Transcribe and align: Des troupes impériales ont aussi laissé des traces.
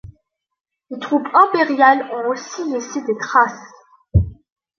Des 0.89 0.97
troupes 0.99 1.27
impériales 1.31 2.09
ont 2.11 2.31
aussi 2.31 2.63
laissé 2.71 3.01
des 3.03 3.15
traces. 3.19 3.71